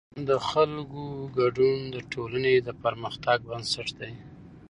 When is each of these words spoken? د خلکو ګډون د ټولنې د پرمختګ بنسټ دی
د 0.27 0.29
خلکو 0.49 1.03
ګډون 1.37 1.77
د 1.93 1.95
ټولنې 2.11 2.55
د 2.59 2.69
پرمختګ 2.83 3.37
بنسټ 3.49 3.89
دی 3.99 4.13